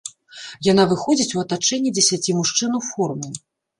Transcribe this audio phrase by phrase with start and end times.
[0.67, 3.29] Яна выходзіць у атачэнні дзесяці мужчын у форме.